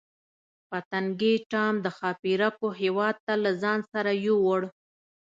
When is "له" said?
3.43-3.51